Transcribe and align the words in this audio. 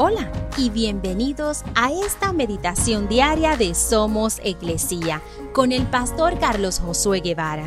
Hola 0.00 0.30
y 0.56 0.70
bienvenidos 0.70 1.64
a 1.74 1.90
esta 1.90 2.32
meditación 2.32 3.08
diaria 3.08 3.56
de 3.56 3.74
Somos 3.74 4.38
Iglesia 4.44 5.20
con 5.52 5.72
el 5.72 5.88
pastor 5.88 6.38
Carlos 6.38 6.78
Josué 6.78 7.18
Guevara. 7.18 7.64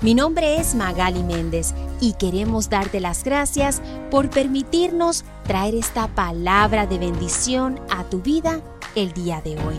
Mi 0.00 0.12
nombre 0.12 0.56
es 0.56 0.74
Magali 0.74 1.22
Méndez 1.22 1.74
y 2.00 2.14
queremos 2.14 2.68
darte 2.68 2.98
las 2.98 3.22
gracias 3.22 3.80
por 4.10 4.28
permitirnos 4.28 5.24
traer 5.44 5.76
esta 5.76 6.08
palabra 6.08 6.88
de 6.88 6.98
bendición 6.98 7.78
a 7.90 8.02
tu 8.02 8.22
vida 8.22 8.60
el 8.96 9.12
día 9.12 9.40
de 9.40 9.52
hoy. 9.52 9.76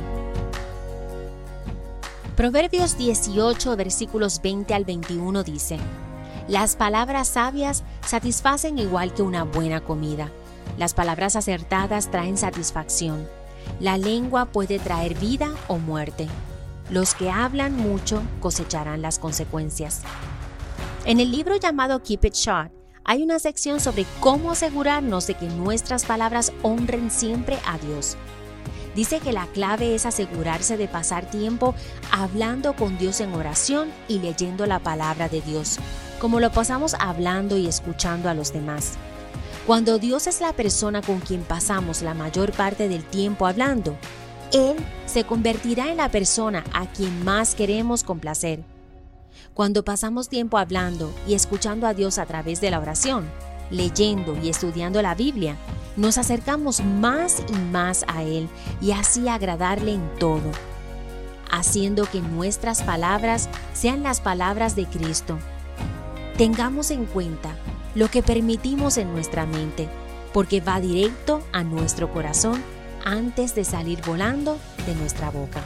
Proverbios 2.38 2.98
18 2.98 3.76
versículos 3.76 4.42
20 4.42 4.74
al 4.74 4.86
21 4.86 5.44
dice, 5.44 5.78
Las 6.48 6.78
palabras 6.78 7.28
sabias 7.28 7.84
satisfacen 8.06 8.80
igual 8.80 9.14
que 9.14 9.22
una 9.22 9.44
buena 9.44 9.82
comida 9.82 10.32
las 10.78 10.94
palabras 10.94 11.36
acertadas 11.36 12.12
traen 12.12 12.38
satisfacción. 12.38 13.28
La 13.80 13.98
lengua 13.98 14.46
puede 14.46 14.80
traer 14.80 15.18
vida 15.18 15.50
o 15.68 15.78
muerte. 15.78 16.28
Los 16.90 17.14
que 17.14 17.30
hablan 17.30 17.76
mucho 17.76 18.22
cosecharán 18.40 19.02
las 19.02 19.20
consecuencias. 19.20 20.02
En 21.06 21.20
el 21.20 21.32
libro 21.32 21.56
llamado 21.56 22.02
Keep 22.02 22.26
It 22.26 22.34
Short, 22.34 22.72
hay 23.04 23.24
una 23.24 23.40
sección 23.40 23.80
sobre 23.80 24.06
cómo 24.20 24.52
asegurarnos 24.52 25.28
de 25.28 25.34
que 25.34 25.48
nuestras 25.48 26.06
palabras 26.06 26.52
honren 26.62 27.10
siempre 27.10 27.58
a 27.66 27.78
Dios. 27.80 28.18
Dice 28.96 29.20
que 29.20 29.32
la 29.32 29.48
clave 29.48 29.96
es 29.96 30.06
asegurarse 30.06 30.78
de 30.78 30.88
pasar 30.88 31.30
tiempo 31.30 31.74
hablando 32.12 32.74
con 32.74 32.98
Dios 32.98 33.22
en 33.22 33.34
oración 33.34 33.92
y 34.08 34.20
leyendo 34.20 34.66
la 34.66 34.80
palabra 34.80 35.30
de 35.30 35.42
Dios, 35.42 35.78
como 36.20 36.40
lo 36.40 36.52
pasamos 36.52 36.96
hablando 37.00 37.58
y 37.58 37.68
escuchando 37.68 38.30
a 38.30 38.34
los 38.34 38.52
demás. 38.52 38.98
Cuando 39.66 40.00
Dios 40.00 40.28
es 40.28 40.42
la 40.42 40.54
persona 40.54 41.02
con 41.02 41.20
quien 41.20 41.44
pasamos 41.44 42.02
la 42.02 42.14
mayor 42.14 42.52
parte 42.54 42.90
del 42.90 43.04
tiempo 43.04 43.46
hablando, 43.46 43.98
Él 44.52 44.76
se 45.06 45.24
convertirá 45.26 45.92
en 45.92 45.98
la 45.98 46.10
persona 46.10 46.64
a 46.74 46.88
quien 46.88 47.24
más 47.24 47.54
queremos 47.54 48.04
complacer. 48.04 48.64
Cuando 49.54 49.84
pasamos 49.84 50.30
tiempo 50.30 50.58
hablando 50.58 51.14
y 51.28 51.34
escuchando 51.34 51.86
a 51.86 51.94
Dios 51.94 52.18
a 52.18 52.26
través 52.26 52.62
de 52.62 52.72
la 52.72 52.80
oración, 52.80 53.30
leyendo 53.70 54.38
y 54.42 54.50
estudiando 54.50 55.02
la 55.02 55.14
Biblia, 55.16 55.56
nos 55.98 56.18
acercamos 56.18 56.84
más 56.84 57.44
y 57.48 57.54
más 57.72 58.06
a 58.08 58.24
Él 58.24 58.48
y 58.82 58.92
así 58.92 59.28
agradarle 59.28 59.94
en 59.94 60.10
todo, 60.18 60.52
haciendo 61.52 62.06
que 62.06 62.22
nuestras 62.22 62.82
palabras 62.82 63.50
sean 63.74 64.02
las 64.02 64.22
palabras 64.22 64.76
de 64.76 64.86
Cristo. 64.86 65.38
Tengamos 66.38 66.90
en 66.90 67.06
cuenta 67.06 67.54
lo 67.96 68.10
que 68.10 68.24
permitimos 68.24 68.98
en 68.98 69.12
nuestra 69.12 69.46
mente, 69.46 69.90
porque 70.34 70.62
va 70.62 70.80
directo 70.80 71.44
a 71.52 71.64
nuestro 71.64 72.12
corazón 72.12 72.62
antes 73.04 73.56
de 73.56 73.64
salir 73.64 74.02
volando 74.06 74.58
de 74.86 74.96
nuestra 74.96 75.30
boca. 75.30 75.62